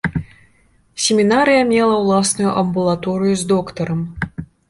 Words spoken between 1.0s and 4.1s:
Семінарыя мела ўласную амбулаторыю з доктарам.